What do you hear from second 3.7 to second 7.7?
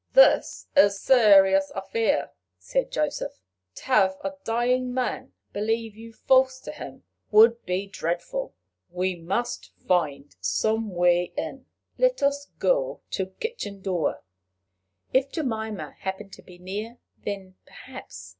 "To have a dying man believe you false to him would